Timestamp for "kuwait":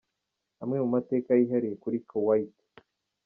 2.09-2.55